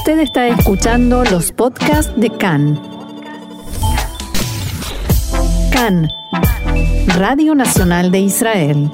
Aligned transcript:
Usted 0.00 0.20
está 0.20 0.48
escuchando 0.48 1.24
los 1.24 1.52
podcasts 1.52 2.10
de 2.16 2.30
CAN. 2.30 2.80
CAN, 5.70 6.08
Radio 7.18 7.54
Nacional 7.54 8.10
de 8.10 8.20
Israel. 8.20 8.90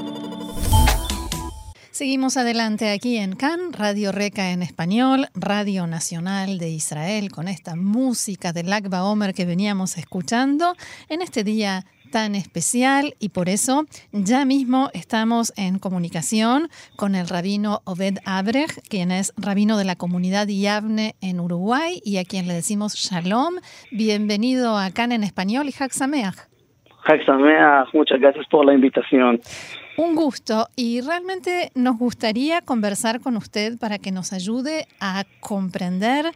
Seguimos 1.92 2.37
adelante 2.37 2.90
aquí 2.90 3.19
en 3.19 3.37
CAN, 3.37 3.72
Radio 3.72 4.11
Reca 4.11 4.50
en 4.50 4.64
español, 4.64 5.29
Radio 5.34 5.87
Nacional 5.87 6.58
de 6.58 6.71
Israel, 6.71 7.31
con 7.31 7.47
esta 7.47 7.77
música 7.77 8.53
del 8.53 8.73
Agba 8.73 9.04
Omer 9.04 9.33
que 9.33 9.45
veníamos 9.45 9.99
escuchando 9.99 10.75
en 11.09 11.23
este 11.23 11.45
día 11.45 11.87
tan 12.17 12.35
especial 12.35 13.12
y 13.21 13.28
por 13.28 13.51
eso 13.51 13.85
ya 14.10 14.46
mismo 14.46 14.88
estamos 14.94 15.53
en 15.58 15.78
comunicación 15.78 16.69
con 16.96 17.14
el 17.14 17.28
rabino 17.28 17.82
Obed 17.84 18.20
Abrej, 18.24 18.70
quien 18.88 19.10
es 19.10 19.34
rabino 19.37 19.77
de 19.77 19.84
la 19.84 19.96
comunidad 19.96 20.48
Yavne 20.48 21.14
en 21.20 21.41
Uruguay 21.41 22.00
y 22.02 22.16
a 22.16 22.24
quien 22.24 22.48
le 22.48 22.55
decimos 22.55 22.94
Shalom. 22.94 23.56
Bienvenido 23.91 24.78
a 24.78 24.91
CAN 24.92 25.12
en 25.12 25.24
español 25.24 25.68
y 25.68 25.72
Hak 25.72 25.92
Sameach. 25.92 26.48
muchas 27.92 28.19
gracias 28.19 28.46
por 28.50 28.64
la 28.64 28.72
invitación. 28.72 29.38
Un 29.98 30.14
gusto 30.14 30.69
y 30.74 31.02
realmente 31.02 31.70
nos 31.74 31.98
gustaría 31.98 32.62
conversar 32.62 33.20
con 33.20 33.36
usted 33.36 33.78
para 33.78 33.98
que 33.98 34.10
nos 34.10 34.33
ayude 34.33 34.86
a 35.00 35.24
comprender 35.41 36.33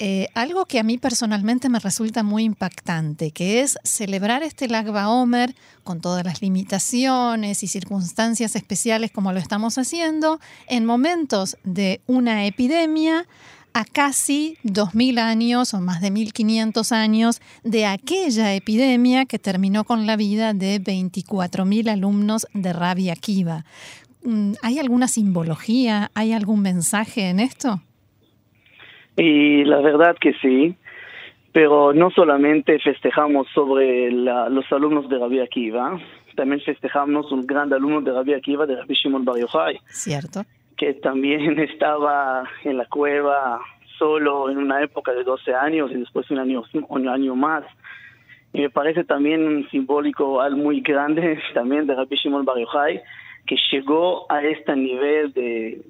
eh, 0.00 0.28
algo 0.34 0.64
que 0.66 0.78
a 0.78 0.82
mí 0.84 0.96
personalmente 0.96 1.68
me 1.68 1.80
resulta 1.80 2.22
muy 2.22 2.44
impactante, 2.44 3.32
que 3.32 3.62
es 3.62 3.78
celebrar 3.82 4.42
este 4.42 4.68
Lag 4.68 4.88
Omer 4.88 5.56
con 5.82 6.00
todas 6.00 6.24
las 6.24 6.40
limitaciones 6.40 7.62
y 7.62 7.66
circunstancias 7.66 8.54
especiales 8.54 9.10
como 9.10 9.32
lo 9.32 9.40
estamos 9.40 9.76
haciendo, 9.76 10.38
en 10.68 10.84
momentos 10.84 11.56
de 11.64 12.00
una 12.06 12.46
epidemia 12.46 13.26
a 13.72 13.84
casi 13.84 14.56
2.000 14.64 15.18
años 15.18 15.74
o 15.74 15.80
más 15.80 16.00
de 16.00 16.12
1.500 16.12 16.92
años 16.92 17.40
de 17.64 17.86
aquella 17.86 18.54
epidemia 18.54 19.26
que 19.26 19.38
terminó 19.38 19.84
con 19.84 20.06
la 20.06 20.16
vida 20.16 20.54
de 20.54 20.80
24.000 20.82 21.90
alumnos 21.90 22.46
de 22.54 22.72
Rabia 22.72 23.12
Akiva. 23.12 23.64
Mm, 24.22 24.52
¿Hay 24.62 24.78
alguna 24.78 25.08
simbología? 25.08 26.10
¿Hay 26.14 26.32
algún 26.32 26.60
mensaje 26.60 27.28
en 27.28 27.40
esto? 27.40 27.80
Y 29.18 29.64
la 29.64 29.80
verdad 29.80 30.16
que 30.18 30.32
sí, 30.34 30.76
pero 31.52 31.92
no 31.92 32.10
solamente 32.10 32.78
festejamos 32.78 33.48
sobre 33.52 34.12
los 34.12 34.64
alumnos 34.70 35.08
de 35.08 35.18
Rabbi 35.18 35.40
Akiva, 35.40 35.98
también 36.36 36.60
festejamos 36.60 37.32
un 37.32 37.44
gran 37.44 37.72
alumno 37.72 38.00
de 38.00 38.12
Rabbi 38.12 38.34
Akiva, 38.34 38.64
de 38.64 38.76
Rabbi 38.76 38.94
Shimon 38.94 39.24
Bar 39.24 39.38
Yochai. 39.38 39.80
Cierto. 39.88 40.42
Que 40.76 40.94
también 40.94 41.58
estaba 41.58 42.44
en 42.62 42.76
la 42.76 42.86
cueva 42.86 43.60
solo 43.98 44.48
en 44.48 44.58
una 44.58 44.80
época 44.84 45.12
de 45.12 45.24
12 45.24 45.52
años 45.52 45.90
y 45.90 45.94
después 45.94 46.30
un 46.30 46.38
año, 46.38 46.62
un 46.88 47.08
año 47.08 47.34
más. 47.34 47.64
Y 48.52 48.60
me 48.60 48.70
parece 48.70 49.02
también 49.02 49.44
un 49.44 49.68
simbólico 49.70 50.40
al 50.40 50.54
muy 50.54 50.80
grande 50.80 51.40
también 51.54 51.88
de 51.88 51.96
Rabbi 51.96 52.14
Shimon 52.14 52.44
Bar 52.44 52.58
Yochai, 52.58 53.02
que 53.46 53.56
llegó 53.72 54.30
a 54.30 54.44
este 54.44 54.76
nivel 54.76 55.32
de 55.32 55.82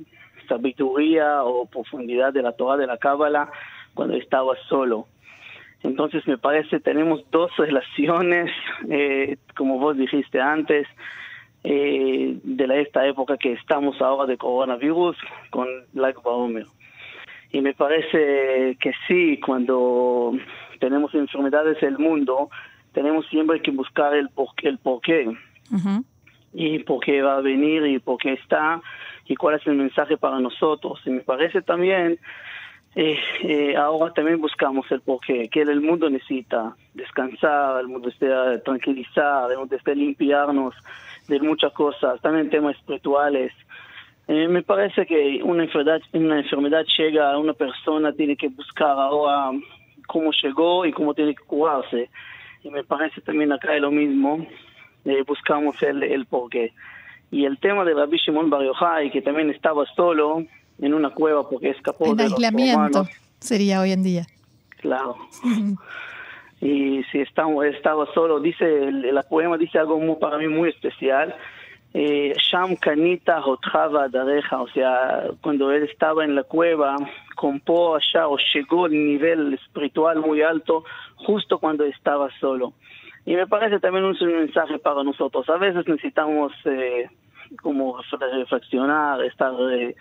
sabiduría 0.48 1.44
o 1.44 1.66
profundidad 1.66 2.32
de 2.32 2.42
la 2.42 2.52
Torah 2.52 2.76
de 2.76 2.86
la 2.86 2.98
Cábala 2.98 3.50
cuando 3.94 4.16
estaba 4.16 4.54
solo. 4.68 5.06
Entonces 5.82 6.26
me 6.26 6.38
parece 6.38 6.80
tenemos 6.80 7.22
dos 7.30 7.56
relaciones, 7.56 8.50
eh, 8.90 9.36
como 9.56 9.78
vos 9.78 9.96
dijiste 9.96 10.40
antes, 10.40 10.86
eh, 11.64 12.38
de 12.42 12.80
esta 12.80 13.06
época 13.06 13.36
que 13.36 13.52
estamos 13.52 14.00
ahora 14.00 14.26
de 14.26 14.36
coronavirus 14.36 15.16
con 15.50 15.66
Lag 15.94 16.20
Baomer. 16.22 16.66
Y 17.50 17.60
me 17.60 17.74
parece 17.74 18.76
que 18.80 18.92
sí, 19.06 19.40
cuando 19.40 20.32
tenemos 20.80 21.14
enfermedades 21.14 21.82
en 21.82 21.88
el 21.88 21.98
mundo, 21.98 22.50
tenemos 22.92 23.26
siempre 23.28 23.60
que 23.62 23.70
buscar 23.70 24.14
el, 24.14 24.28
por, 24.28 24.48
el 24.62 24.78
porqué. 24.78 25.30
Y 26.52 26.78
por 26.80 27.00
qué 27.00 27.22
va 27.22 27.36
a 27.36 27.40
venir 27.40 27.86
y 27.86 27.98
por 27.98 28.18
qué 28.18 28.32
está 28.34 28.80
y 29.28 29.36
cuál 29.36 29.56
es 29.56 29.66
el 29.66 29.74
mensaje 29.74 30.16
para 30.16 30.40
nosotros. 30.40 31.00
Y 31.04 31.10
me 31.10 31.20
parece 31.20 31.60
también, 31.60 32.18
eh, 32.96 33.20
eh, 33.42 33.76
ahora 33.76 34.12
también 34.14 34.40
buscamos 34.40 34.90
el 34.90 35.02
porqué, 35.02 35.48
que 35.50 35.62
el 35.62 35.82
mundo 35.82 36.08
necesita 36.08 36.74
descansar, 36.94 37.80
el 37.80 37.88
mundo 37.88 38.08
necesita 38.08 38.60
tranquilizar, 38.62 39.50
el 39.50 39.58
mundo 39.58 39.74
necesita 39.74 39.94
limpiarnos 39.94 40.74
de 41.28 41.40
muchas 41.40 41.72
cosas, 41.74 42.20
también 42.22 42.48
temas 42.48 42.74
espirituales. 42.76 43.52
Eh, 44.28 44.48
me 44.48 44.62
parece 44.62 45.06
que 45.06 45.40
una 45.42 45.64
enfermedad, 45.64 46.00
una 46.14 46.38
enfermedad 46.38 46.84
llega 46.96 47.32
a 47.32 47.38
una 47.38 47.52
persona, 47.52 48.12
tiene 48.12 48.34
que 48.34 48.48
buscar 48.48 48.90
ahora 48.98 49.50
cómo 50.06 50.30
llegó 50.42 50.86
y 50.86 50.92
cómo 50.92 51.12
tiene 51.12 51.34
que 51.34 51.44
curarse. 51.44 52.08
Y 52.64 52.70
me 52.70 52.82
parece 52.82 53.20
también 53.20 53.52
acá 53.52 53.74
es 53.74 53.82
lo 53.82 53.90
mismo, 53.90 54.46
buscamos 55.26 55.82
el, 55.82 56.02
el 56.02 56.24
porqué. 56.26 56.72
Y 57.30 57.44
el 57.44 57.58
tema 57.58 57.84
de 57.84 57.94
Rabbi 57.94 58.16
Shimon 58.16 58.50
Bar 58.50 58.62
Yochai, 58.62 59.10
que 59.10 59.22
también 59.22 59.50
estaba 59.50 59.84
solo 59.94 60.44
en 60.80 60.94
una 60.94 61.10
cueva 61.10 61.48
porque 61.48 61.70
escapó 61.70 62.06
en 62.06 62.16
de 62.16 62.24
aislamiento 62.24 63.06
sería 63.40 63.80
hoy 63.80 63.92
en 63.92 64.02
día. 64.02 64.26
Claro. 64.80 65.16
y 66.60 67.02
si 67.04 67.20
estaba, 67.20 67.66
estaba 67.66 68.06
solo, 68.14 68.40
dice, 68.40 68.84
el, 68.84 69.18
poema 69.28 69.56
dice 69.56 69.78
algo 69.78 69.98
muy, 69.98 70.16
para 70.16 70.38
mí 70.38 70.48
muy 70.48 70.70
especial. 70.70 71.34
Eh, 71.94 72.34
Sham 72.36 72.76
Kanita 72.76 73.40
Hotrava 73.44 74.08
Dareja, 74.08 74.60
o 74.60 74.68
sea, 74.68 75.24
cuando 75.40 75.72
él 75.72 75.84
estaba 75.84 76.24
en 76.24 76.34
la 76.34 76.42
cueva, 76.42 76.96
compó 77.34 77.96
allá 77.96 78.28
o 78.28 78.36
llegó 78.54 78.84
al 78.84 78.92
nivel 78.92 79.54
espiritual 79.54 80.20
muy 80.20 80.42
alto 80.42 80.84
justo 81.16 81.58
cuando 81.58 81.84
estaba 81.84 82.28
solo. 82.40 82.74
Y 83.28 83.36
me 83.36 83.46
parece 83.46 83.78
también 83.78 84.06
un 84.06 84.16
mensaje 84.18 84.78
para 84.78 85.04
nosotros. 85.04 85.46
A 85.50 85.58
veces 85.58 85.86
necesitamos 85.86 86.50
eh, 86.64 87.10
como 87.60 87.98
reflexionar, 88.10 89.22
estar 89.22 89.52
eh, 89.70 89.94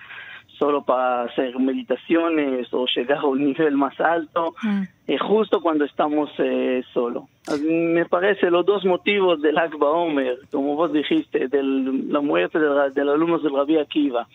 solo 0.58 0.86
para 0.86 1.24
hacer 1.24 1.60
meditaciones 1.60 2.74
o 2.74 2.86
llegar 2.96 3.18
a 3.18 3.26
un 3.26 3.44
nivel 3.44 3.76
más 3.76 4.00
alto, 4.00 4.56
mm. 4.64 4.82
eh, 5.08 5.18
justo 5.18 5.60
cuando 5.60 5.84
estamos 5.84 6.30
eh, 6.38 6.86
solo. 6.94 7.28
Me 7.62 8.06
parece 8.06 8.50
los 8.50 8.66
dos 8.66 8.86
motivos 8.86 9.42
del 9.42 9.58
Akba 9.58 9.90
Omer, 9.90 10.38
como 10.50 10.76
vos 10.76 10.94
dijiste, 10.94 11.50
de 11.50 11.62
la 11.64 12.22
muerte 12.22 12.60
de, 12.60 12.70
la, 12.70 12.90
de 12.92 13.04
los 13.04 13.16
alumnos 13.16 13.44
del 13.44 13.54
Rabbi 13.54 13.78
Akiva, 13.78 14.26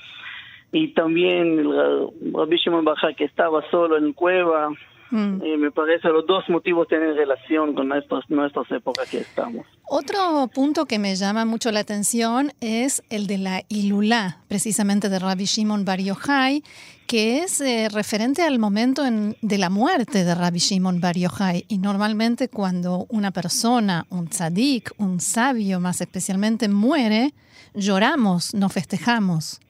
y 0.70 0.88
también 0.88 1.58
el 1.60 2.34
Rabbi 2.34 2.58
Shimon 2.58 2.84
Baja 2.84 3.14
que 3.14 3.24
estaba 3.24 3.62
solo 3.70 3.96
en 3.96 4.12
cueva, 4.12 4.68
Mm. 5.12 5.44
Y 5.44 5.56
me 5.58 5.70
parece 5.70 6.08
los 6.08 6.26
dos 6.26 6.48
motivos 6.48 6.88
tienen 6.88 7.14
relación 7.14 7.74
con 7.74 7.88
nuestras, 7.88 8.28
nuestras 8.30 8.70
épocas 8.70 9.08
que 9.10 9.18
estamos. 9.18 9.66
Otro 9.86 10.48
punto 10.52 10.86
que 10.86 10.98
me 10.98 11.14
llama 11.14 11.44
mucho 11.44 11.70
la 11.70 11.80
atención 11.80 12.52
es 12.62 13.02
el 13.10 13.26
de 13.26 13.36
la 13.36 13.62
Ilulá, 13.68 14.38
precisamente 14.48 15.10
de 15.10 15.18
Rabbi 15.18 15.44
Shimon 15.44 15.84
Bar 15.84 16.00
Yochai, 16.00 16.62
que 17.06 17.40
es 17.42 17.60
eh, 17.60 17.90
referente 17.92 18.40
al 18.40 18.58
momento 18.58 19.02
de 19.02 19.58
la 19.58 19.68
muerte 19.68 20.24
de 20.24 20.34
Rabbi 20.34 20.60
Shimon 20.60 21.02
Bar 21.02 21.18
Yochai. 21.18 21.66
Y 21.68 21.76
normalmente 21.76 22.48
cuando 22.48 23.04
una 23.10 23.32
persona, 23.32 24.06
un 24.08 24.28
tzadik, 24.28 24.92
un 24.96 25.20
sabio 25.20 25.78
más 25.78 26.00
especialmente, 26.00 26.70
muere, 26.70 27.34
lloramos, 27.74 28.54
no 28.54 28.70
festejamos. 28.70 29.60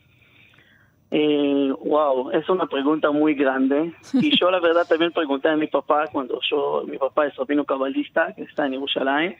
Eh, 1.14 1.70
wow, 1.84 2.30
es 2.30 2.48
una 2.48 2.64
pregunta 2.64 3.10
muy 3.10 3.34
grande. 3.34 3.92
Y 4.14 4.34
yo 4.38 4.50
la 4.50 4.60
verdad 4.60 4.86
también 4.88 5.12
pregunté 5.12 5.50
a 5.50 5.56
mi 5.56 5.66
papá 5.66 6.06
cuando 6.10 6.40
yo, 6.50 6.84
mi 6.88 6.96
papá 6.96 7.26
es 7.26 7.36
rabino 7.36 7.66
cabalista 7.66 8.32
que 8.34 8.44
está 8.44 8.64
en 8.64 8.72
Jerusalén, 8.72 9.36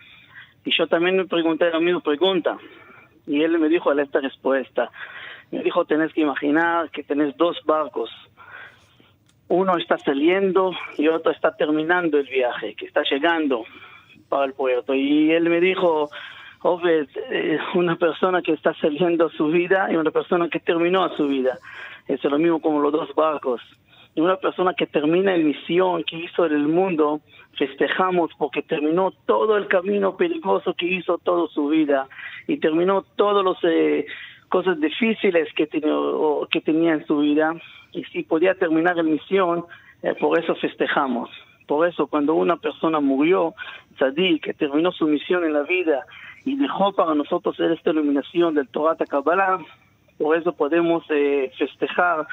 y 0.67 0.71
yo 0.77 0.87
también 0.87 1.17
me 1.17 1.25
pregunté 1.25 1.71
la 1.71 1.81
misma 1.81 2.01
pregunta. 2.01 2.59
Y 3.27 3.43
él 3.43 3.59
me 3.59 3.71
dijo 3.71 3.91
esta 3.93 4.21
respuesta. 4.21 4.91
Me 5.51 5.63
dijo, 5.63 5.87
tenés 5.87 6.13
que 6.13 6.21
imaginar 6.21 6.91
que 6.91 7.05
tenés 7.05 7.35
dos 7.39 7.57
barcos. 7.65 8.11
Uno 9.49 9.79
está 9.79 9.97
saliendo 9.97 10.73
y 10.99 11.09
otro 11.09 11.33
está 11.33 11.57
terminando 11.57 12.19
el 12.19 12.27
viaje, 12.27 12.75
que 12.75 12.85
está 12.85 13.03
llegando 13.11 13.65
para 14.29 14.45
el 14.45 14.53
puerto. 14.53 14.95
Y 14.95 15.31
él 15.31 15.49
me 15.49 15.61
dijo, 15.61 16.11
Obed, 16.65 17.09
eh, 17.31 17.59
una 17.75 17.97
persona 17.97 18.41
que 18.41 18.53
está 18.53 18.73
saliendo 18.75 19.27
a 19.27 19.31
su 19.31 19.49
vida 19.49 19.89
y 19.91 19.97
una 19.97 20.13
persona 20.13 20.49
que 20.49 20.61
terminó 20.61 21.03
a 21.03 21.17
su 21.17 21.27
vida. 21.27 21.59
Es 22.07 22.23
lo 22.23 22.39
mismo 22.39 22.61
como 22.61 22.81
los 22.81 22.93
dos 22.93 23.13
barcos. 23.17 23.61
Y 24.15 24.21
una 24.21 24.37
persona 24.37 24.75
que 24.75 24.87
termina 24.87 25.37
la 25.37 25.43
misión 25.43 26.05
que 26.05 26.17
hizo 26.17 26.47
en 26.47 26.53
el 26.53 26.69
mundo, 26.69 27.21
festejamos 27.59 28.31
porque 28.39 28.63
terminó 28.63 29.11
todo 29.27 29.57
el 29.57 29.67
camino 29.67 30.17
peligroso 30.17 30.75
que 30.75 30.87
hizo 30.87 31.19
toda 31.19 31.49
su 31.49 31.69
vida 31.69 32.07
y 32.47 32.59
terminó 32.59 33.03
todas 33.17 33.45
las 33.45 33.57
eh, 33.65 34.07
cosas 34.49 34.79
difíciles 34.79 35.49
que, 35.55 35.67
que 35.67 36.61
tenía 36.61 36.93
en 36.93 37.07
su 37.07 37.19
vida. 37.19 37.55
Y 37.93 38.05
si 38.05 38.23
podía 38.23 38.55
terminar 38.55 38.97
la 38.97 39.03
misión, 39.03 39.65
eh, 40.03 40.15
por 40.15 40.39
eso 40.39 40.55
festejamos. 40.57 41.29
Por 41.67 41.89
eso 41.89 42.07
cuando 42.07 42.35
una 42.35 42.57
persona 42.57 43.01
murió, 43.01 43.55
Sadí, 43.99 44.39
que 44.41 44.55
terminó 44.55 44.93
su 44.93 45.07
misión 45.07 45.45
en 45.45 45.55
la 45.55 45.63
vida 45.63 46.07
y 46.45 46.57
dejó 46.57 46.93
para 46.93 47.15
nosotros 47.15 47.59
esta 47.59 47.91
iluminación 47.91 48.55
del 48.55 48.69
Torah 48.69 48.97
Kabbalah, 48.97 49.59
por 50.19 50.37
eso 50.37 50.53
podemos 50.53 51.05
eh, 51.11 51.51
festejar 51.59 52.27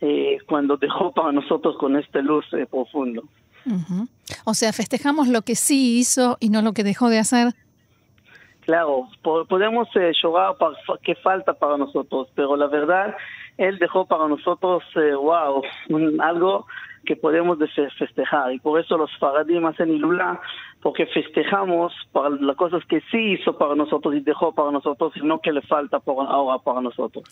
eh, 0.00 0.38
cuando 0.46 0.76
dejó 0.76 1.12
para 1.12 1.32
nosotros 1.32 1.76
con 1.78 1.96
esta 1.96 2.20
luz 2.20 2.44
eh, 2.52 2.66
profundo. 2.66 3.22
O 4.44 4.54
sea, 4.54 4.72
festejamos 4.72 5.28
lo 5.28 5.42
que 5.42 5.54
sí 5.54 5.98
hizo 5.98 6.36
y 6.40 6.50
no 6.50 6.62
lo 6.62 6.72
que 6.72 6.84
dejó 6.84 7.08
de 7.08 7.18
hacer. 7.18 7.54
Claro, 8.60 9.08
podemos 9.22 9.88
eh, 9.96 10.12
llorar 10.22 10.56
para 10.58 10.76
qué 11.02 11.14
falta 11.14 11.54
para 11.54 11.76
nosotros, 11.76 12.28
pero 12.34 12.56
la 12.56 12.66
verdad, 12.66 13.14
él 13.56 13.78
dejó 13.78 14.06
para 14.06 14.26
nosotros, 14.26 14.82
wow, 14.94 15.62
algo 16.20 16.66
que 17.04 17.16
podemos 17.16 17.58
festejar. 17.98 18.52
Y 18.52 18.58
por 18.58 18.80
eso 18.80 18.96
los 18.96 19.10
faradim 19.18 19.64
hacen 19.66 19.90
ilula, 19.90 20.40
porque 20.82 21.06
festejamos 21.06 21.92
para 22.12 22.30
las 22.30 22.56
cosas 22.56 22.84
que 22.86 23.00
sí 23.10 23.34
hizo 23.34 23.56
para 23.56 23.74
nosotros 23.74 24.14
y 24.14 24.20
dejó 24.20 24.54
para 24.54 24.70
nosotros, 24.70 25.12
y 25.16 25.20
no 25.20 25.40
que 25.40 25.52
le 25.52 25.62
falta 25.62 26.00
por 26.00 26.26
ahora 26.26 26.58
para 26.58 26.80
nosotros. 26.80 27.24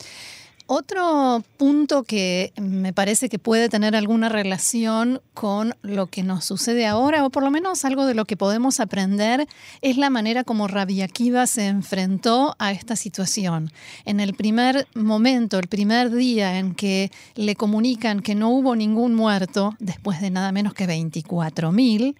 Otro 0.66 1.42
punto 1.56 2.04
que 2.04 2.52
me 2.56 2.92
parece 2.92 3.28
que 3.28 3.38
puede 3.38 3.68
tener 3.68 3.96
alguna 3.96 4.28
relación 4.28 5.20
con 5.34 5.74
lo 5.82 6.06
que 6.06 6.22
nos 6.22 6.44
sucede 6.44 6.86
ahora, 6.86 7.24
o 7.24 7.30
por 7.30 7.42
lo 7.42 7.50
menos 7.50 7.84
algo 7.84 8.06
de 8.06 8.14
lo 8.14 8.24
que 8.24 8.36
podemos 8.36 8.80
aprender, 8.80 9.46
es 9.80 9.96
la 9.96 10.10
manera 10.10 10.44
como 10.44 10.68
Rabbi 10.68 11.02
Akiva 11.02 11.46
se 11.46 11.66
enfrentó 11.66 12.54
a 12.58 12.72
esta 12.72 12.96
situación. 12.96 13.72
En 14.04 14.20
el 14.20 14.34
primer 14.34 14.86
momento, 14.94 15.58
el 15.58 15.68
primer 15.68 16.10
día 16.10 16.58
en 16.58 16.74
que 16.74 17.10
le 17.34 17.56
comunican 17.56 18.20
que 18.20 18.34
no 18.34 18.50
hubo 18.50 18.76
ningún 18.76 19.14
muerto, 19.14 19.74
después 19.78 20.20
de 20.20 20.30
nada 20.30 20.52
menos 20.52 20.74
que 20.74 20.86
24.000, 20.86 22.14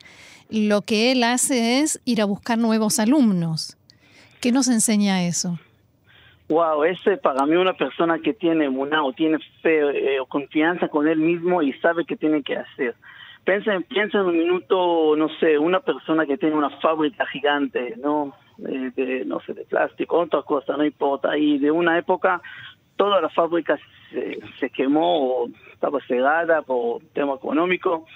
lo 0.51 0.83
que 0.83 1.13
él 1.13 1.25
hace 1.25 1.81
es 1.81 2.01
ir 2.05 2.21
a 2.21 2.27
buscar 2.27 2.59
nuevos 2.59 2.99
alumnos. 2.99 3.77
¿Qué 4.41 4.53
nos 4.53 4.69
enseña 4.69 5.25
eso? 5.25 5.59
Wow, 6.49 6.85
ese 6.85 7.17
para 7.17 7.47
mí 7.47 7.57
una 7.57 7.75
persona 7.75 8.19
que 8.19 8.35
tiene 8.35 8.69
una 8.69 9.05
o 9.05 9.13
tiene 9.13 9.39
fe 9.63 10.15
eh, 10.15 10.21
o 10.21 10.27
confianza 10.27 10.89
con 10.89 11.09
él 11.09 11.19
mismo 11.19 11.63
y 11.63 11.73
sabe 11.75 12.05
qué 12.05 12.17
tiene 12.17 12.43
que 12.43 12.57
hacer. 12.57 12.95
Piensa, 13.45 13.81
piensa 13.89 14.19
en 14.19 14.27
un 14.27 14.39
minuto, 14.39 15.17
no 15.17 15.29
sé, 15.41 15.59
una 15.59 15.81
persona 15.81 16.27
que 16.27 16.37
tiene 16.37 16.55
una 16.55 16.71
fábrica 16.81 17.27
gigante, 17.27 17.95
¿no? 17.97 18.35
de, 18.57 19.25
no 19.27 19.41
sé, 19.41 19.55
de 19.55 19.65
plástico, 19.65 20.19
otra 20.19 20.43
cosa, 20.43 20.77
no 20.77 20.85
importa. 20.85 21.37
Y 21.37 21.59
de 21.59 21.71
una 21.71 21.99
época, 21.99 22.41
toda 22.97 23.21
la 23.21 23.29
fábrica 23.29 23.79
se, 24.11 24.39
se 24.59 24.71
quemó 24.71 25.43
o 25.43 25.49
estaba 25.73 26.01
cerrada 26.07 26.63
por 26.63 27.03
tema 27.13 27.35
económico. 27.35 28.07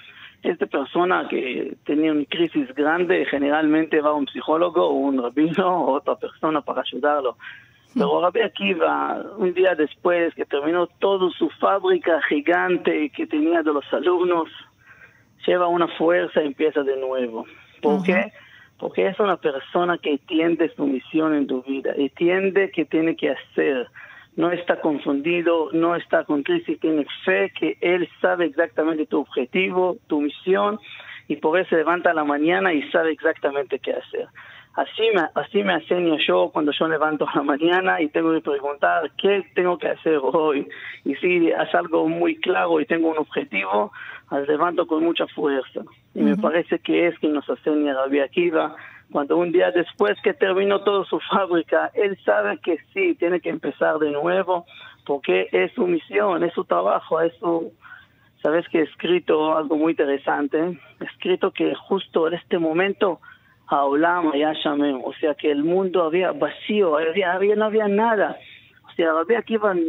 Esta 0.43 0.67
persona 0.67 1.27
que 1.27 1.75
tenía 1.83 2.11
una 2.11 2.25
crisis 2.25 2.73
grande 2.75 3.25
generalmente 3.25 3.99
va 4.01 4.11
a 4.11 4.13
un 4.13 4.27
psicólogo 4.27 4.87
o 4.87 4.93
un 4.93 5.21
rabino 5.21 5.85
o 5.85 5.93
otra 5.97 6.15
persona 6.15 6.61
para 6.61 6.81
ayudarlo. 6.81 7.37
Pero 7.93 8.21
Rabbi 8.21 8.41
Akiva, 8.41 9.23
un 9.37 9.53
día 9.53 9.73
después 9.75 10.33
que 10.35 10.45
terminó 10.45 10.87
toda 10.99 11.29
su 11.31 11.49
fábrica 11.51 12.21
gigante 12.23 13.09
que 13.09 13.25
tenía 13.25 13.63
de 13.63 13.73
los 13.73 13.91
alumnos, 13.91 14.49
lleva 15.45 15.67
una 15.67 15.87
fuerza 15.87 16.43
y 16.43 16.47
empieza 16.47 16.83
de 16.83 16.97
nuevo. 16.97 17.45
¿Por 17.81 18.03
qué? 18.03 18.31
Porque 18.77 19.07
es 19.07 19.19
una 19.19 19.37
persona 19.37 19.97
que 19.97 20.11
entiende 20.11 20.71
su 20.75 20.85
misión 20.85 21.33
en 21.33 21.47
tu 21.47 21.63
vida, 21.63 21.93
entiende 21.95 22.71
qué 22.71 22.85
tiene 22.85 23.15
que 23.15 23.31
hacer. 23.31 23.87
No 24.35 24.51
está 24.51 24.79
confundido, 24.79 25.69
no 25.71 25.95
está 25.95 26.23
con 26.23 26.43
crisis, 26.43 26.79
tiene 26.79 27.07
fe 27.25 27.51
que 27.59 27.77
él 27.81 28.07
sabe 28.21 28.45
exactamente 28.45 29.07
tu 29.07 29.21
objetivo, 29.21 29.97
tu 30.05 30.21
misión, 30.21 30.79
y 31.27 31.35
por 31.37 31.59
eso 31.59 31.69
se 31.69 31.77
levanta 31.77 32.11
a 32.11 32.13
la 32.13 32.23
mañana 32.23 32.73
y 32.73 32.89
sabe 32.91 33.11
exactamente 33.11 33.79
qué 33.79 33.93
hacer. 33.93 34.27
Así 34.77 35.09
me, 35.11 35.27
así 35.33 35.63
me 35.63 35.73
enseño 35.73 36.17
yo 36.19 36.51
cuando 36.53 36.71
yo 36.71 36.87
levanto 36.87 37.27
a 37.27 37.37
la 37.37 37.41
mañana 37.41 37.99
y 37.99 38.09
tengo 38.09 38.31
que 38.31 38.41
preguntar 38.41 39.11
qué 39.17 39.43
tengo 39.55 39.77
que 39.79 39.87
hacer 39.87 40.19
hoy. 40.21 40.67
Y 41.03 41.15
si 41.15 41.47
es 41.47 41.73
algo 41.73 42.07
muy 42.07 42.35
claro 42.35 42.79
y 42.79 42.85
tengo 42.85 43.09
un 43.09 43.17
objetivo, 43.17 43.91
levanto 44.47 44.85
con 44.85 45.03
mucha 45.03 45.25
fuerza. 45.27 45.81
Y 46.13 46.21
me 46.21 46.37
parece 46.37 46.77
que 46.77 47.07
es 47.07 47.17
que 47.17 47.27
nos 47.27 47.49
enseña 47.49 47.95
Rabbi 47.95 48.19
Akiva. 48.19 48.75
Cuando 49.11 49.37
un 49.37 49.51
día 49.51 49.71
después 49.71 50.15
que 50.21 50.33
terminó 50.35 50.81
toda 50.81 51.05
su 51.05 51.19
fábrica, 51.21 51.89
él 51.95 52.15
sabe 52.23 52.59
que 52.59 52.77
sí, 52.93 53.15
tiene 53.15 53.39
que 53.39 53.49
empezar 53.49 53.97
de 53.97 54.11
nuevo, 54.11 54.65
porque 55.07 55.47
es 55.53 55.71
su 55.73 55.87
misión, 55.87 56.43
es 56.43 56.53
su 56.53 56.65
trabajo, 56.65 57.19
es 57.21 57.33
su... 57.37 57.71
Sabes 58.41 58.67
que 58.69 58.79
he 58.79 58.83
escrito 58.83 59.57
algo 59.57 59.77
muy 59.77 59.91
interesante, 59.91 60.79
he 60.99 61.03
escrito 61.03 61.51
que 61.51 61.73
justo 61.75 62.27
en 62.27 62.35
este 62.35 62.59
momento 62.59 63.19
Haolam 63.67 64.33
Yashamem, 64.33 65.01
o 65.03 65.13
sea 65.13 65.35
que 65.35 65.51
el 65.51 65.63
mundo 65.63 66.03
había 66.03 66.31
vacío, 66.31 66.97
había, 66.97 67.33
había, 67.33 67.55
no 67.55 67.65
había 67.65 67.87
nada. 67.87 68.37
O 68.89 68.91
sea, 68.95 69.11
había 69.11 69.41
que 69.41 69.55
iban, 69.55 69.79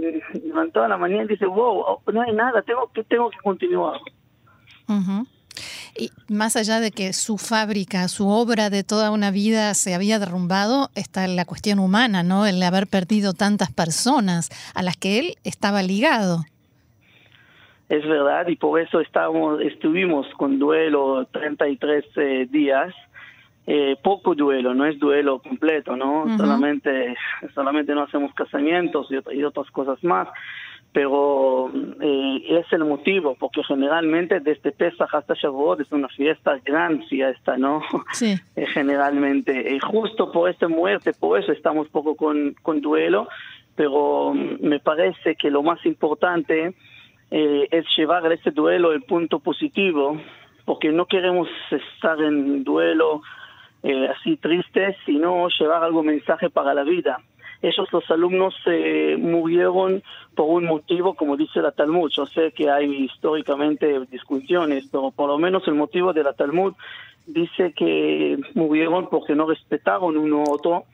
levantó 0.44 0.82
a 0.82 0.88
la 0.88 0.96
mañana 0.96 1.24
y 1.24 1.28
dice, 1.28 1.46
wow, 1.46 2.00
no 2.12 2.22
hay 2.22 2.32
nada, 2.32 2.62
tengo 2.62 2.90
que, 2.92 3.04
tengo 3.04 3.30
que 3.30 3.38
continuar. 3.38 4.00
Y 5.96 6.10
más 6.28 6.56
allá 6.56 6.80
de 6.80 6.90
que 6.90 7.12
su 7.12 7.38
fábrica, 7.38 8.08
su 8.08 8.28
obra 8.28 8.70
de 8.70 8.84
toda 8.84 9.10
una 9.10 9.30
vida 9.30 9.74
se 9.74 9.94
había 9.94 10.18
derrumbado, 10.18 10.90
está 10.94 11.26
la 11.26 11.44
cuestión 11.44 11.78
humana, 11.78 12.22
¿no? 12.22 12.46
El 12.46 12.62
haber 12.62 12.86
perdido 12.86 13.32
tantas 13.32 13.72
personas 13.72 14.48
a 14.74 14.82
las 14.82 14.96
que 14.96 15.18
él 15.18 15.36
estaba 15.44 15.82
ligado. 15.82 16.44
Es 17.88 18.06
verdad, 18.06 18.46
y 18.48 18.56
por 18.56 18.80
eso 18.80 19.00
estábamos, 19.00 19.60
estuvimos 19.62 20.26
con 20.36 20.58
duelo 20.58 21.26
33 21.32 22.04
eh, 22.16 22.46
días 22.50 22.94
eh, 23.70 23.96
poco 24.02 24.34
duelo, 24.34 24.72
no 24.72 24.86
es 24.86 24.98
duelo 24.98 25.40
completo, 25.40 25.94
¿no? 25.94 26.24
Solamente 26.38 27.14
solamente 27.54 27.94
no 27.94 28.04
hacemos 28.04 28.32
casamientos 28.32 29.08
y, 29.10 29.42
otras 29.42 29.70
cosas 29.72 30.02
más, 30.02 30.26
pero 30.90 31.70
eh, 32.00 32.44
es 32.48 32.72
el 32.72 32.86
motivo, 32.86 33.36
porque 33.38 33.62
generalmente 33.62 34.40
desde 34.40 34.72
Pesach 34.72 35.14
hasta 35.14 35.34
Shavuot 35.34 35.80
es 35.82 35.92
una 35.92 36.08
fiesta 36.08 36.58
gran 36.64 37.02
fiesta, 37.08 37.58
¿no? 37.58 37.82
Sí. 38.12 38.36
Eh, 38.56 38.66
generalmente, 38.72 39.78
justo 39.80 40.32
por 40.32 40.48
esta 40.48 40.66
muerte, 40.66 41.12
por 41.12 41.38
eso 41.38 41.52
estamos 41.52 41.88
poco 41.88 42.16
con, 42.16 42.54
con 42.62 42.80
duelo, 42.80 43.28
pero 43.76 44.32
mm, 44.32 44.66
me 44.66 44.80
parece 44.80 45.36
que 45.36 45.50
lo 45.50 45.62
más 45.62 45.84
importante 45.84 46.74
es 47.30 47.84
llevar 47.96 48.26
a 48.26 48.34
este 48.34 48.50
duelo 48.50 48.92
el 48.92 49.02
punto 49.02 49.38
positivo, 49.38 50.20
porque 50.64 50.90
no 50.90 51.06
queremos 51.06 51.48
estar 51.70 52.20
en 52.20 52.64
duelo 52.64 53.22
eh, 53.82 54.08
así 54.08 54.36
tristes, 54.36 54.96
sino 55.06 55.48
llevar 55.58 55.82
algún 55.82 56.06
mensaje 56.06 56.50
para 56.50 56.74
la 56.74 56.82
vida. 56.82 57.18
Ellos, 57.60 57.88
los 57.92 58.08
alumnos, 58.10 58.54
eh, 58.66 59.16
murieron 59.18 60.02
por 60.34 60.46
un 60.48 60.66
motivo, 60.66 61.14
como 61.14 61.36
dice 61.36 61.60
la 61.60 61.72
Talmud. 61.72 62.10
Yo 62.14 62.26
sé 62.26 62.52
que 62.52 62.70
hay 62.70 63.04
históricamente 63.04 64.00
discusiones, 64.10 64.88
pero 64.90 65.10
por 65.10 65.28
lo 65.28 65.38
menos 65.38 65.66
el 65.66 65.74
motivo 65.74 66.12
de 66.12 66.22
la 66.22 66.34
Talmud 66.34 66.74
dice 67.26 67.72
que 67.72 68.38
murieron 68.54 69.08
porque 69.10 69.34
no 69.34 69.46
respetaron 69.46 70.16
uno 70.16 70.44
a 70.44 70.50
otro. 70.50 70.84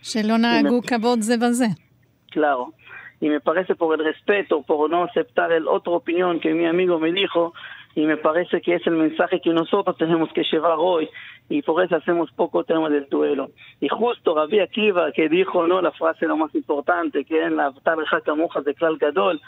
Claro. 2.31 2.73
Y 3.21 3.29
me 3.29 3.41
parece 3.41 3.75
por 3.75 3.99
el 3.99 4.05
respeto, 4.05 4.63
por 4.63 4.91
no 4.91 5.05
aceptar 5.05 5.53
el 5.53 5.69
otra 5.69 5.93
opinión 5.93 6.41
que 6.41 6.53
mi 6.53 6.67
amigo 6.67 6.99
me 6.99 7.13
dijo, 7.13 7.55
y 7.95 8.07
me 8.07 8.17
parece 8.17 8.61
que 8.61 8.75
es 8.75 8.87
el 8.87 8.95
mensaje 8.95 9.41
que 9.41 9.51
nosotros 9.51 9.97
tenemos 9.97 10.33
que 10.33 10.43
llevar 10.51 10.75
hoy 10.79 11.09
y 11.49 11.61
por 11.63 11.85
eso 11.85 11.97
hacemos 11.97 12.31
poco 12.33 12.65
tema 12.65 12.89
del 12.89 13.07
duelo. 13.11 13.51
Y 13.81 13.89
justo 13.89 14.35
Rabbi 14.35 14.61
Akiva 14.61 15.13
que 15.13 15.29
dijo 15.29 15.67
no 15.67 15.83
la 15.83 15.93
frase 15.93 16.27
lo 16.27 16.37
más 16.37 16.55
importante 16.55 17.25
que 17.25 17.43
en 17.43 17.57
la 17.57 17.73
Tarja 17.83 18.35
Mujas 18.35 18.65
de 18.65 18.75
Klal 18.75 18.97
Gadol, 18.97 19.41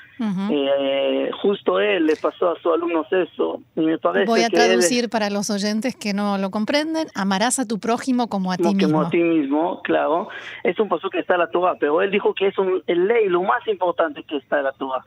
eh, 0.50 1.30
justo 1.40 1.80
él 1.80 2.06
le 2.06 2.16
pasó 2.16 2.50
a 2.50 2.60
sus 2.60 2.72
alumnos 2.72 3.06
eso. 3.10 3.60
Y 3.76 3.80
me 3.80 3.98
parece 3.98 4.26
Voy 4.26 4.42
a 4.42 4.50
traducir 4.50 5.08
para 5.08 5.30
los 5.30 5.48
oyentes 5.48 5.96
que 5.96 6.12
no 6.12 6.36
lo 6.36 6.50
comprenden, 6.50 7.06
amarás 7.14 7.58
a 7.58 7.66
tu 7.66 7.78
prójimo 7.78 8.28
como 8.28 8.52
a 8.52 8.56
ti 8.56 8.74
mismo. 8.74 8.92
Como 8.92 9.06
a 9.06 9.10
ti 9.10 9.22
mismo, 9.22 9.80
claro. 9.82 10.28
Es 10.64 10.78
un 10.78 10.88
paso 10.88 11.08
que 11.08 11.20
está 11.20 11.34
en 11.34 11.40
la 11.40 11.50
Torah, 11.50 11.76
pero 11.80 12.02
él 12.02 12.10
dijo 12.10 12.34
que 12.34 12.48
es 12.48 12.58
un, 12.58 12.82
el 12.86 13.06
ley 13.06 13.28
lo 13.28 13.42
más 13.42 13.66
importante 13.68 14.22
que 14.24 14.36
está 14.36 14.58
en 14.58 14.64
la 14.64 14.72
Torah 14.72 15.02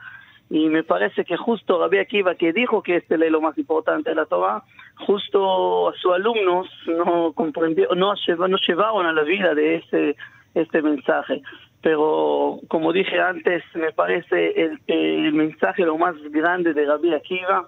y 0.50 0.68
me 0.68 0.84
parece 0.84 1.26
que 1.26 1.38
justo 1.38 1.80
Rabbi 1.80 2.00
Akiva 2.00 2.36
que 2.36 2.52
dijo 2.52 2.82
que 2.82 2.98
este 2.98 3.16
es 3.16 3.32
lo 3.32 3.42
más 3.42 3.58
importante 3.58 4.10
de 4.10 4.16
la 4.16 4.26
Torah, 4.26 4.64
justo 5.06 5.90
a 5.90 5.94
sus 5.94 6.14
alumnos 6.14 6.68
no 6.88 7.34
comprendió, 7.34 7.90
no, 7.96 8.14
no 8.16 8.58
llevaron 8.68 9.06
a 9.06 9.14
la 9.14 9.24
vida 9.24 9.54
de 9.54 9.76
este, 9.76 10.16
este 10.56 10.82
mensaje. 10.82 11.44
Pero 11.82 12.60
como 12.68 12.92
dije 12.92 13.20
antes, 13.22 13.64
me 13.76 13.92
parece 13.92 14.62
el, 14.62 14.80
el 14.88 15.34
mensaje 15.34 15.84
lo 15.84 15.98
más 15.98 16.16
grande 16.32 16.74
de 16.74 16.86
Rabbi 16.86 17.14
Akiva 17.14 17.68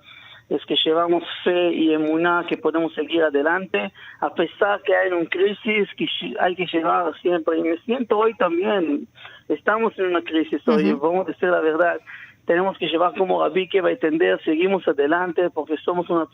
es 0.50 0.66
que 0.66 0.76
llevamos 0.84 1.24
fe 1.46 1.72
y 1.72 1.94
emuná 1.94 2.46
que 2.50 2.58
podemos 2.58 2.94
seguir 2.94 3.24
adelante, 3.24 3.94
a 4.20 4.34
pesar 4.34 4.82
que 4.82 4.94
hay 4.94 5.10
una 5.10 5.30
crisis 5.30 5.88
que 5.96 6.08
hay 6.40 6.56
que 6.56 6.66
llevar 6.66 7.14
siempre. 7.22 7.58
Y 7.60 7.62
me 7.62 7.78
siento 7.86 8.18
hoy 8.18 8.34
también, 8.34 9.08
estamos 9.48 9.98
en 9.98 10.08
una 10.08 10.22
crisis 10.22 10.68
hoy, 10.68 10.92
vamos 10.92 11.26
a 11.26 11.32
decir 11.32 11.48
la 11.48 11.62
verdad 11.62 12.02
tenemos 12.46 12.78
que 12.78 12.88
llevar 12.88 13.14
como 13.16 13.42
Rabí 13.42 13.68
que 13.68 13.82
va 13.82 13.90
a 13.90 13.94
entender, 13.94 14.42
seguimos 14.44 14.88
adelante 14.88 15.50
porque 15.50 15.78
somos 15.78 16.10
una 16.10 16.28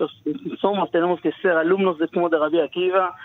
somos 0.59 0.91
tenemos 0.91 1.21
que 1.21 1.31
ser 1.33 1.51
alumnos 1.51 1.97
de 1.97 2.07
como 2.07 2.29
de 2.29 2.37
Rabí 2.37 2.59
Akiva. 2.59 3.15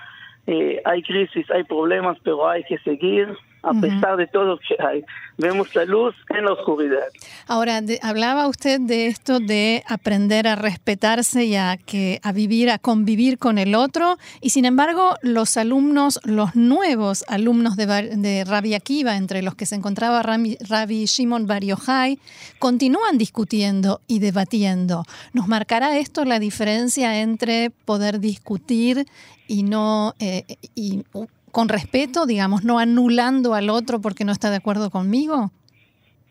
Eh, 0.46 0.82
hay 0.84 1.02
crisis, 1.02 1.48
hay 1.50 1.62
problemas, 1.64 2.18
pero 2.24 2.48
hay 2.48 2.64
que 2.64 2.78
seguir 2.78 3.28
a 3.62 3.73
pesar 3.75 4.16
de 4.16 4.26
todo 4.26 4.59
que 4.59 4.76
hay. 4.83 5.04
Vemos 5.38 5.75
la 5.75 5.85
luz 5.85 6.14
en 6.31 6.45
la 6.45 6.52
oscuridad. 6.52 7.07
Ahora, 7.47 7.81
hablaba 8.02 8.49
usted 8.49 8.81
de 8.81 9.07
esto 9.07 9.40
de 9.40 9.83
aprender 9.88 10.49
a 10.49 10.57
respetarse 10.57 11.45
y 11.45 11.57
a, 11.57 11.76
que, 11.76 12.21
a 12.23 12.33
vivir, 12.33 12.71
a 12.71 12.78
convivir 12.78 13.38
con 13.38 13.59
el 13.59 13.75
otro, 13.75 14.19
y 14.40 14.50
sin 14.50 14.64
embargo, 14.64 15.16
los 15.23 15.57
alumnos, 15.57 16.21
los 16.25 16.54
nuevos 16.57 17.25
alumnos 17.28 17.76
de, 17.76 17.87
de 17.87 18.45
Rabbi 18.45 18.75
Akiva, 18.75 19.16
entre 19.16 19.42
los 19.42 19.54
que 19.54 19.66
se 19.66 19.76
encontraba 19.76 20.23
Rabbi, 20.23 21.07
Shimon 21.07 21.47
Bar 21.47 21.64
Yochai, 21.64 22.19
continúan 22.59 23.16
discutiendo 23.16 24.00
y 24.07 24.19
debatiendo. 24.19 25.04
¿Nos 25.33 25.49
marcará 25.49 25.99
esto 25.99 26.25
la 26.25 26.38
diferencia 26.38 27.21
entre 27.21 27.71
poder 27.71 28.21
discutir 28.21 29.07
y 29.47 29.62
no 29.62 30.14
eh, 30.19 30.45
y 30.75 31.04
con 31.52 31.68
respeto, 31.68 32.26
digamos, 32.26 32.64
no 32.64 32.78
anulando 32.78 33.54
al 33.54 33.71
otro 33.71 34.00
porque 34.00 34.25
no 34.25 34.32
está 34.32 34.50
de 34.50 34.56
acuerdo 34.56 34.90
conmigo? 34.90 35.50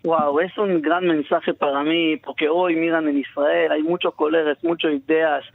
Wow, 0.03 0.39
es 0.39 0.57
un 0.57 0.81
gran 0.81 1.05
mensaje 1.05 1.53
para 1.53 1.83
mí, 1.83 2.17
porque 2.17 2.49
hoy 2.49 2.75
miran 2.75 3.07
en 3.07 3.19
Israel, 3.19 3.71
hay 3.71 3.83
muchos 3.83 4.15
colegas, 4.15 4.57
muchas 4.63 4.93
ideas, 4.93 5.45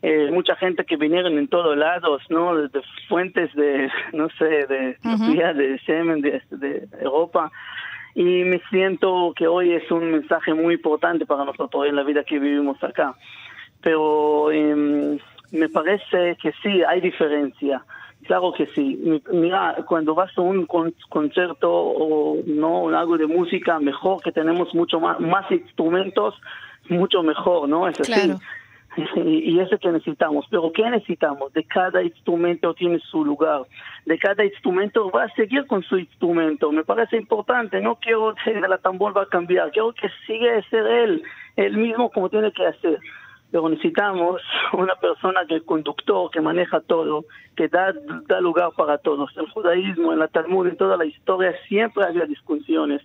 eh, 0.00 0.30
mucha 0.30 0.54
gente 0.54 0.84
que 0.84 0.96
vinieron 0.96 1.36
en 1.38 1.48
todos 1.48 1.76
lados, 1.76 2.22
¿no? 2.28 2.56
De, 2.56 2.82
fuentes 3.08 3.52
de, 3.54 3.90
no 4.12 4.28
sé, 4.38 4.44
de 4.44 4.96
de 5.02 5.80
semen, 5.84 6.20
de, 6.20 6.40
de, 6.50 6.86
Europa. 7.00 7.50
Y 8.14 8.44
me 8.44 8.60
siento 8.70 9.34
que 9.36 9.48
hoy 9.48 9.72
es 9.72 9.90
un 9.90 10.12
mensaje 10.12 10.54
muy 10.54 10.74
importante 10.74 11.26
para 11.26 11.44
nosotros 11.44 11.86
en 11.86 11.96
la 11.96 12.04
vida 12.04 12.22
que 12.22 12.38
vivimos 12.38 12.82
acá. 12.84 13.14
Pero 13.82 14.52
em, 14.52 15.18
me 15.50 15.68
parece 15.68 16.36
que 16.40 16.52
sí, 16.62 16.82
hay 16.84 17.00
diferencia. 17.00 17.82
Claro 18.26 18.52
que 18.52 18.66
sí. 18.74 19.22
Mira, 19.32 19.76
cuando 19.86 20.14
vas 20.14 20.36
a 20.36 20.40
un 20.40 20.66
concierto 20.66 21.70
o 21.72 22.38
no 22.44 22.88
algo 22.88 23.16
de 23.16 23.26
música, 23.26 23.78
mejor 23.78 24.20
que 24.22 24.32
tenemos 24.32 24.74
mucho 24.74 24.98
más, 24.98 25.20
más 25.20 25.50
instrumentos, 25.50 26.34
mucho 26.88 27.22
mejor, 27.22 27.68
¿no? 27.68 27.88
Es 27.88 28.00
así. 28.00 28.32
Y, 29.14 29.50
y 29.50 29.60
eso 29.60 29.76
que 29.76 29.92
necesitamos. 29.92 30.46
Pero 30.50 30.72
¿qué 30.72 30.88
necesitamos? 30.88 31.52
De 31.52 31.64
cada 31.64 32.02
instrumento 32.02 32.72
tiene 32.72 32.98
su 33.00 33.26
lugar. 33.26 33.64
De 34.06 34.18
cada 34.18 34.42
instrumento 34.42 35.10
va 35.10 35.24
a 35.24 35.34
seguir 35.34 35.66
con 35.66 35.82
su 35.82 35.98
instrumento. 35.98 36.72
Me 36.72 36.82
parece 36.82 37.18
importante. 37.18 37.78
No 37.82 37.96
quiero 37.96 38.34
que 38.42 38.58
la 38.58 38.78
tambor 38.78 39.14
va 39.14 39.24
a 39.24 39.28
cambiar. 39.28 39.70
Quiero 39.70 39.92
que 39.92 40.08
siga 40.26 40.56
a 40.56 40.62
ser 40.70 40.86
él, 40.86 41.22
él 41.56 41.76
mismo 41.76 42.08
como 42.08 42.30
tiene 42.30 42.50
que 42.52 42.66
hacer 42.66 42.98
pero 43.50 43.68
necesitamos 43.68 44.42
una 44.72 44.94
persona 44.96 45.46
que 45.46 45.56
es 45.56 45.62
conductor, 45.62 46.30
que 46.30 46.40
maneja 46.40 46.80
todo, 46.80 47.24
que 47.56 47.68
da, 47.68 47.94
da 48.26 48.40
lugar 48.40 48.70
para 48.76 48.98
todos. 48.98 49.30
En 49.36 49.44
el 49.44 49.50
judaísmo, 49.50 50.12
en 50.12 50.18
la 50.18 50.28
Talmud, 50.28 50.66
en 50.66 50.76
toda 50.76 50.96
la 50.96 51.04
historia 51.04 51.54
siempre 51.68 52.04
había 52.04 52.26
discusiones. 52.26 53.02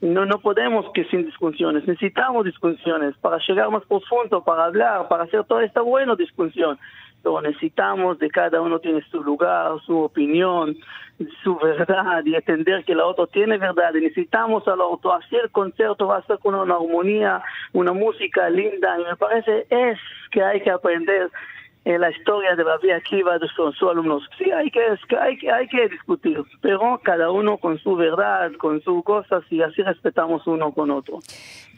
No, 0.00 0.26
no 0.26 0.38
podemos 0.40 0.86
que 0.92 1.04
sin 1.04 1.24
discusiones, 1.24 1.86
necesitamos 1.86 2.44
discusiones 2.44 3.16
para 3.18 3.38
llegar 3.38 3.70
más 3.70 3.84
profundo, 3.86 4.44
para 4.44 4.64
hablar, 4.64 5.08
para 5.08 5.24
hacer 5.24 5.44
toda 5.44 5.64
esta 5.64 5.80
buena 5.80 6.14
discusión 6.16 6.78
lo 7.32 7.40
necesitamos, 7.40 8.18
de 8.18 8.30
cada 8.30 8.60
uno 8.60 8.78
tiene 8.78 9.02
su 9.10 9.22
lugar, 9.22 9.72
su 9.86 9.98
opinión, 9.98 10.76
su 11.42 11.56
verdad 11.56 12.22
y 12.24 12.34
entender 12.34 12.84
que 12.84 12.92
el 12.92 13.00
otro 13.00 13.26
tiene 13.26 13.58
verdad. 13.58 13.94
Y 13.94 14.02
necesitamos 14.02 14.66
al 14.68 14.80
otro 14.80 15.14
hacer 15.14 15.50
concierto, 15.50 16.06
va 16.06 16.18
a 16.18 16.26
ser 16.26 16.38
con 16.38 16.54
una 16.54 16.74
armonía, 16.74 17.42
una 17.72 17.92
música 17.92 18.48
linda. 18.50 18.98
Y 18.98 19.04
me 19.04 19.16
parece 19.16 19.66
es 19.70 19.98
que 20.30 20.42
hay 20.42 20.60
que 20.60 20.70
aprender 20.70 21.30
en 21.84 22.00
la 22.00 22.10
historia 22.10 22.56
de 22.56 22.64
Rabbi 22.64 22.90
Akiva 22.90 23.38
de 23.38 23.46
sus, 23.48 23.80
alumnos. 23.82 24.22
Sí, 24.38 24.50
hay 24.50 24.70
que, 24.70 24.80
hay, 25.20 25.36
que, 25.36 25.50
hay 25.50 25.68
que 25.68 25.88
discutir, 25.88 26.42
pero 26.62 27.00
cada 27.02 27.30
uno 27.30 27.58
con 27.58 27.78
su 27.78 27.94
verdad, 27.94 28.52
con 28.58 28.82
sus 28.82 29.04
cosas 29.04 29.44
y 29.50 29.60
así 29.60 29.82
respetamos 29.82 30.46
uno 30.46 30.72
con 30.72 30.90
otro. 30.90 31.18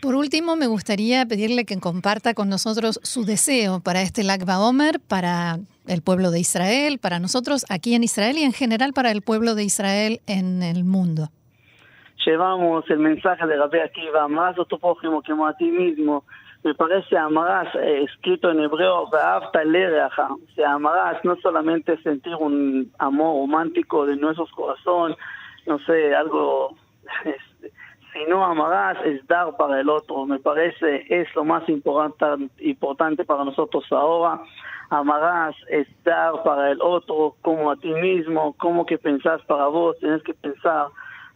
Por 0.01 0.15
último, 0.15 0.55
me 0.55 0.69
gustaría 0.69 1.27
pedirle 1.27 1.65
que 1.65 1.79
comparta 1.81 2.35
con 2.35 2.49
nosotros 2.49 3.01
su 3.03 3.25
deseo 3.25 3.81
para 3.81 4.03
este 4.03 4.23
Lag 4.23 4.43
Omer, 4.49 5.01
para 5.01 5.59
el 5.89 6.03
pueblo 6.03 6.31
de 6.31 6.39
Israel, 6.39 6.99
para 7.01 7.19
nosotros 7.19 7.65
aquí 7.69 7.95
en 7.95 8.05
Israel 8.05 8.37
y 8.39 8.43
en 8.43 8.53
general 8.53 8.93
para 8.93 9.11
el 9.11 9.23
pueblo 9.23 9.55
de 9.55 9.65
Israel 9.65 10.21
en 10.27 10.63
el 10.63 10.85
mundo. 10.85 11.31
Llevamos 12.25 12.89
el 12.91 12.99
mensaje 12.99 13.47
de 13.47 13.57
Rabbi 13.57 13.79
Akiva, 13.79 14.27
más 14.29 14.59
a 14.59 14.65
tu 14.65 14.79
prójimo 14.79 15.23
que 15.23 15.33
a 15.33 15.53
ti 15.57 15.71
mismo 15.71 16.25
me 16.67 16.75
parece 16.75 17.17
amarás, 17.17 17.73
eh, 17.77 18.03
escrito 18.03 18.51
en 18.51 18.59
hebreo, 18.59 19.03
o 19.03 19.11
sea, 19.11 20.73
amarás 20.73 21.25
no 21.25 21.37
solamente 21.37 21.97
sentir 22.03 22.35
un 22.35 22.93
amor 22.99 23.43
romántico 23.43 24.05
de 24.05 24.17
nuestros 24.17 24.51
corazones, 24.51 25.17
no 25.65 25.79
sé, 25.79 26.13
algo, 26.13 26.75
sino 28.13 28.45
amarás 28.45 28.99
es 29.05 29.25
dar 29.29 29.57
para 29.57 29.81
el 29.81 29.89
otro. 29.89 30.27
Me 30.27 30.41
parece 30.41 31.07
es 31.09 31.33
lo 31.37 31.45
más 31.45 31.69
importante, 31.69 32.51
importante 32.65 33.25
para 33.25 33.45
nosotros 33.45 33.85
ahora. 33.93 34.43
Amarás 34.91 35.55
es 35.69 35.87
dar 36.03 36.43
para 36.43 36.73
el 36.73 36.83
otro 36.83 37.37
como 37.43 37.71
a 37.71 37.77
ti 37.77 37.95
mismo, 37.95 38.55
como 38.55 38.87
que 38.87 38.99
pensás 38.99 39.41
para 39.43 39.69
vos, 39.69 39.97
tienes 40.01 40.21
que 40.25 40.35
pensar 40.35 40.89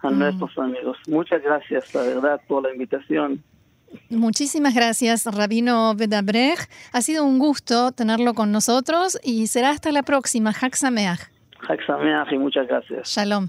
a 0.02 0.10
mm. 0.10 0.18
nuestros 0.18 0.58
amigos. 0.58 0.98
Muchas 1.06 1.40
gracias, 1.40 1.94
la 1.94 2.02
verdad, 2.02 2.40
por 2.48 2.64
la 2.64 2.72
invitación. 2.72 3.44
Muchísimas 4.08 4.74
gracias, 4.74 5.26
Rabino 5.26 5.94
Bedabrej. 5.94 6.58
Ha 6.92 7.00
sido 7.00 7.24
un 7.24 7.38
gusto 7.38 7.92
tenerlo 7.92 8.34
con 8.34 8.52
nosotros 8.52 9.18
y 9.22 9.46
será 9.46 9.70
hasta 9.70 9.92
la 9.92 10.02
próxima. 10.02 10.52
Hak 10.52 10.74
Sameach. 10.76 11.20
y 12.32 12.38
muchas 12.38 12.66
gracias. 12.66 13.08
Shalom. 13.08 13.48